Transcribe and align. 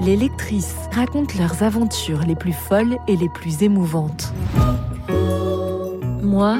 Les 0.00 0.16
lectrices 0.16 0.76
racontent 0.92 1.34
leurs 1.38 1.64
aventures 1.64 2.20
les 2.20 2.36
plus 2.36 2.52
folles 2.52 2.98
et 3.08 3.16
les 3.16 3.28
plus 3.28 3.64
émouvantes. 3.64 4.32
Moi, 6.22 6.58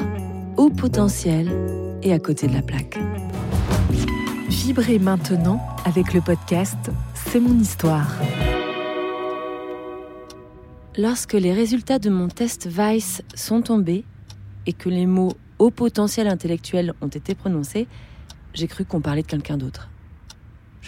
au 0.57 0.69
potentiel 0.69 1.49
et 2.03 2.11
à 2.11 2.19
côté 2.19 2.47
de 2.47 2.53
la 2.53 2.61
plaque. 2.61 2.99
Vibrez 4.49 4.99
maintenant 4.99 5.61
avec 5.85 6.13
le 6.13 6.19
podcast 6.19 6.91
C'est 7.13 7.39
mon 7.39 7.57
histoire. 7.57 8.13
Lorsque 10.97 11.33
les 11.33 11.53
résultats 11.53 11.99
de 11.99 12.09
mon 12.09 12.27
test 12.27 12.67
Vice 12.67 13.21
sont 13.35 13.61
tombés 13.61 14.03
et 14.65 14.73
que 14.73 14.89
les 14.89 15.05
mots 15.05 15.33
haut 15.59 15.71
potentiel 15.71 16.27
intellectuel 16.27 16.93
ont 16.99 17.07
été 17.07 17.35
prononcés, 17.35 17.87
j'ai 18.53 18.67
cru 18.67 18.83
qu'on 18.83 18.99
parlait 18.99 19.21
de 19.21 19.27
quelqu'un 19.27 19.55
d'autre. 19.55 19.89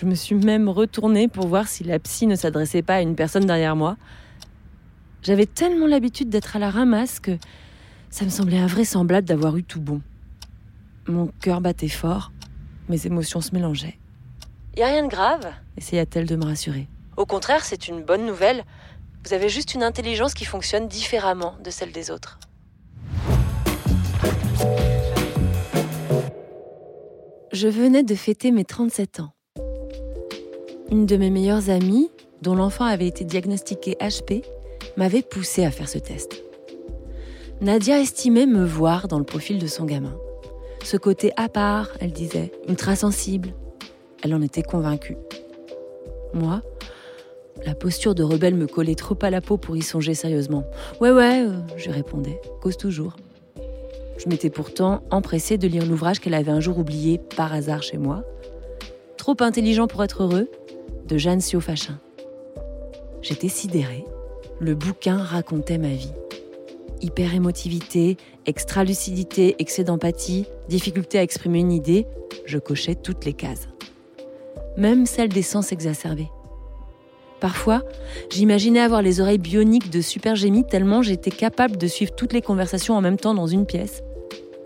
Je 0.01 0.07
me 0.07 0.15
suis 0.15 0.33
même 0.33 0.67
retournée 0.67 1.27
pour 1.27 1.45
voir 1.45 1.67
si 1.67 1.83
la 1.83 1.99
psy 1.99 2.25
ne 2.25 2.35
s'adressait 2.35 2.81
pas 2.81 2.95
à 2.95 3.01
une 3.01 3.15
personne 3.15 3.45
derrière 3.45 3.75
moi. 3.75 3.97
J'avais 5.21 5.45
tellement 5.45 5.85
l'habitude 5.85 6.27
d'être 6.27 6.55
à 6.55 6.59
la 6.59 6.71
ramasse 6.71 7.19
que 7.19 7.37
ça 8.09 8.25
me 8.25 8.31
semblait 8.31 8.57
invraisemblable 8.57 9.27
d'avoir 9.27 9.57
eu 9.57 9.63
tout 9.63 9.79
bon. 9.79 10.01
Mon 11.07 11.27
cœur 11.27 11.61
battait 11.61 11.87
fort, 11.87 12.31
mes 12.89 13.05
émotions 13.05 13.41
se 13.41 13.53
mélangeaient. 13.53 13.99
Y 14.75 14.81
a 14.81 14.87
rien 14.87 15.03
de 15.03 15.07
grave, 15.07 15.53
essaya-t-elle 15.77 16.25
de 16.25 16.35
me 16.35 16.45
rassurer. 16.45 16.87
Au 17.15 17.27
contraire, 17.27 17.63
c'est 17.63 17.87
une 17.87 18.01
bonne 18.01 18.25
nouvelle. 18.25 18.63
Vous 19.23 19.35
avez 19.35 19.49
juste 19.49 19.75
une 19.75 19.83
intelligence 19.83 20.33
qui 20.33 20.45
fonctionne 20.45 20.87
différemment 20.87 21.53
de 21.63 21.69
celle 21.69 21.91
des 21.91 22.09
autres. 22.09 22.39
Je 27.51 27.67
venais 27.67 28.01
de 28.01 28.15
fêter 28.15 28.49
mes 28.49 28.65
37 28.65 29.19
ans. 29.19 29.33
Une 30.91 31.05
de 31.05 31.15
mes 31.15 31.29
meilleures 31.29 31.69
amies, 31.69 32.11
dont 32.41 32.53
l'enfant 32.53 32.83
avait 32.83 33.07
été 33.07 33.23
diagnostiqué 33.23 33.95
HP, 34.01 34.43
m'avait 34.97 35.21
poussé 35.21 35.63
à 35.63 35.71
faire 35.71 35.87
ce 35.87 35.97
test. 35.97 36.43
Nadia 37.61 38.01
estimait 38.01 38.45
me 38.45 38.65
voir 38.65 39.07
dans 39.07 39.17
le 39.17 39.23
profil 39.23 39.57
de 39.57 39.67
son 39.67 39.85
gamin. 39.85 40.17
Ce 40.83 40.97
côté 40.97 41.31
à 41.37 41.47
part, 41.47 41.87
elle 42.01 42.11
disait, 42.11 42.51
ultra-sensible. 42.67 43.53
Elle 44.21 44.35
en 44.35 44.41
était 44.41 44.63
convaincue. 44.63 45.15
Moi, 46.33 46.61
la 47.65 47.73
posture 47.73 48.13
de 48.13 48.23
rebelle 48.23 48.55
me 48.55 48.67
collait 48.67 48.95
trop 48.95 49.17
à 49.21 49.29
la 49.29 49.39
peau 49.39 49.55
pour 49.55 49.77
y 49.77 49.81
songer 49.81 50.13
sérieusement. 50.13 50.65
Ouais, 50.99 51.11
ouais, 51.11 51.45
euh, 51.45 51.53
je 51.77 51.89
répondais, 51.89 52.41
cause 52.61 52.75
toujours. 52.75 53.15
Je 54.17 54.27
m'étais 54.27 54.49
pourtant 54.49 55.03
empressée 55.09 55.57
de 55.57 55.69
lire 55.69 55.85
l'ouvrage 55.85 56.19
qu'elle 56.19 56.33
avait 56.33 56.51
un 56.51 56.59
jour 56.59 56.79
oublié 56.79 57.17
par 57.37 57.53
hasard 57.53 57.81
chez 57.81 57.97
moi. 57.97 58.25
Trop 59.15 59.37
intelligent 59.39 59.87
pour 59.87 60.03
être 60.03 60.23
heureux, 60.23 60.49
de 61.11 61.17
Jeanne 61.17 61.41
Siofachin. 61.41 61.99
J'étais 63.21 63.49
sidérée. 63.49 64.05
Le 64.59 64.75
bouquin 64.75 65.17
racontait 65.17 65.77
ma 65.77 65.89
vie 65.89 66.13
hyper-émotivité, 67.01 68.17
extra-lucidité, 68.45 69.55
excès 69.57 69.83
d'empathie, 69.83 70.45
difficulté 70.69 71.17
à 71.17 71.23
exprimer 71.23 71.59
une 71.59 71.71
idée, 71.71 72.05
je 72.45 72.59
cochais 72.59 72.93
toutes 72.93 73.25
les 73.25 73.33
cases. 73.33 73.67
Même 74.77 75.07
celle 75.07 75.29
des 75.29 75.41
sens 75.41 75.71
exacerbés. 75.71 76.29
Parfois, 77.39 77.81
j'imaginais 78.29 78.81
avoir 78.81 79.01
les 79.01 79.19
oreilles 79.19 79.39
bioniques 79.39 79.89
de 79.89 79.99
Super 79.99 80.35
Génie 80.35 80.63
tellement 80.63 81.01
j'étais 81.01 81.31
capable 81.31 81.75
de 81.75 81.87
suivre 81.87 82.13
toutes 82.15 82.33
les 82.33 82.43
conversations 82.43 82.95
en 82.95 83.01
même 83.01 83.17
temps 83.17 83.33
dans 83.33 83.47
une 83.47 83.65
pièce. 83.65 84.03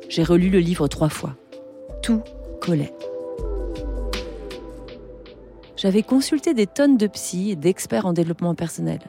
J'ai 0.10 0.24
relu 0.24 0.50
le 0.50 0.60
livre 0.60 0.90
trois 0.90 1.10
fois. 1.10 1.36
Tout 2.04 2.22
collait. 2.60 2.94
J'avais 5.86 6.02
consulté 6.02 6.56
des 6.56 6.66
tonnes 6.66 6.98
de 6.98 7.06
psy 7.06 7.52
et 7.52 7.56
d'experts 7.56 8.08
en 8.08 8.14
développement 8.14 8.56
personnel. 8.56 9.02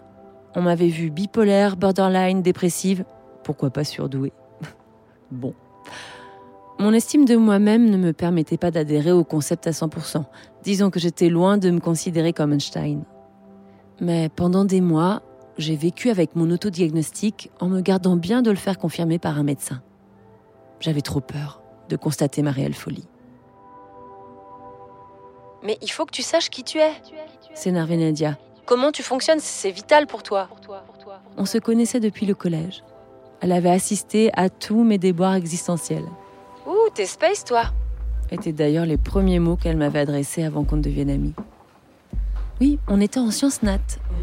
On 0.54 0.60
m'avait 0.60 0.88
vu 0.88 1.08
bipolaire, 1.08 1.74
borderline, 1.74 2.42
dépressive, 2.42 3.06
pourquoi 3.44 3.70
pas 3.70 3.82
surdouée 3.82 4.34
Bon. 5.30 5.54
Mon 6.78 6.92
estime 6.92 7.24
de 7.24 7.34
moi-même 7.34 7.88
ne 7.88 7.96
me 7.96 8.12
permettait 8.12 8.58
pas 8.58 8.70
d'adhérer 8.70 9.10
au 9.10 9.24
concept 9.24 9.66
à 9.66 9.70
100%. 9.70 10.24
Disons 10.64 10.90
que 10.90 11.00
j'étais 11.00 11.30
loin 11.30 11.56
de 11.56 11.70
me 11.70 11.80
considérer 11.80 12.34
comme 12.34 12.52
Einstein. 12.52 13.04
Mais 14.02 14.28
pendant 14.28 14.66
des 14.66 14.82
mois, 14.82 15.22
j'ai 15.56 15.76
vécu 15.76 16.10
avec 16.10 16.36
mon 16.36 16.50
autodiagnostic 16.50 17.50
en 17.58 17.68
me 17.68 17.80
gardant 17.80 18.16
bien 18.16 18.42
de 18.42 18.50
le 18.50 18.56
faire 18.58 18.76
confirmer 18.76 19.18
par 19.18 19.38
un 19.38 19.44
médecin. 19.44 19.80
J'avais 20.80 21.00
trop 21.00 21.20
peur 21.20 21.62
de 21.88 21.96
constater 21.96 22.42
ma 22.42 22.50
réelle 22.50 22.74
folie. 22.74 23.08
Mais 25.66 25.76
il 25.82 25.90
faut 25.90 26.06
que 26.06 26.12
tu 26.12 26.22
saches 26.22 26.48
qui 26.48 26.62
tu 26.62 26.78
es, 26.78 26.92
s'énervait 27.52 27.96
Nadia. 27.96 28.38
Comment 28.66 28.92
tu 28.92 29.02
fonctionnes, 29.02 29.40
c'est 29.40 29.72
vital 29.72 30.06
pour 30.06 30.22
toi. 30.22 30.48
On 31.36 31.44
se 31.44 31.58
connaissait 31.58 31.98
depuis 31.98 32.24
le 32.24 32.34
collège. 32.34 32.84
Elle 33.40 33.50
avait 33.50 33.70
assisté 33.70 34.30
à 34.34 34.48
tous 34.48 34.84
mes 34.84 34.96
déboires 34.96 35.34
existentiels. 35.34 36.06
Ouh, 36.66 36.88
t'es 36.94 37.06
space, 37.06 37.44
toi 37.44 37.64
étaient 38.30 38.52
d'ailleurs 38.52 38.86
les 38.86 38.96
premiers 38.96 39.38
mots 39.38 39.56
qu'elle 39.56 39.76
m'avait 39.76 40.00
adressés 40.00 40.42
avant 40.42 40.64
qu'on 40.64 40.76
ne 40.76 40.82
devienne 40.82 41.10
amis. 41.10 41.34
Oui, 42.60 42.78
on 42.88 43.00
était 43.00 43.20
en 43.20 43.30
sciences 43.30 43.62
nat, 43.62 43.78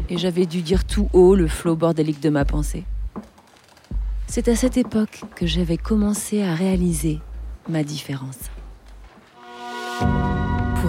et 0.08 0.18
j'avais 0.18 0.46
dû 0.46 0.60
dire 0.62 0.84
tout 0.84 1.08
haut 1.12 1.34
le 1.34 1.46
flot 1.46 1.76
bordélique 1.76 2.20
de 2.20 2.30
ma 2.30 2.44
pensée. 2.44 2.84
C'est 4.26 4.48
à 4.48 4.56
cette 4.56 4.76
époque 4.76 5.22
que 5.36 5.46
j'avais 5.46 5.76
commencé 5.76 6.42
à 6.42 6.54
réaliser 6.54 7.20
ma 7.68 7.82
différence. 7.82 8.38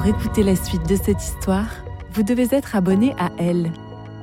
Pour 0.06 0.16
écouter 0.16 0.44
la 0.44 0.56
suite 0.56 0.88
de 0.88 0.96
cette 0.96 1.20
histoire, 1.20 1.84
vous 2.12 2.22
devez 2.22 2.48
être 2.52 2.76
abonné 2.76 3.16
à 3.18 3.32
Elle, 3.40 3.72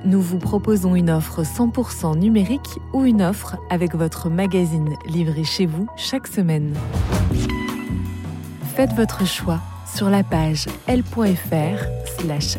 nous 0.04 0.20
vous 0.20 0.38
proposons 0.38 0.94
une 0.94 1.10
offre 1.10 1.42
100% 1.42 2.16
numérique 2.18 2.78
ou 2.92 3.04
une 3.04 3.20
offre 3.20 3.56
avec 3.68 3.96
votre 3.96 4.30
magazine 4.30 4.94
livré 5.06 5.42
chez 5.42 5.66
vous 5.66 5.88
chaque 5.96 6.28
semaine. 6.28 6.72
Faites 8.76 8.92
votre 8.92 9.26
choix 9.26 9.58
sur 9.92 10.08
la 10.08 10.22
page 10.22 10.66
l.fr/slash 10.86 12.58